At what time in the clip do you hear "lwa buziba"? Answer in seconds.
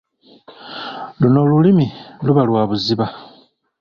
2.49-3.07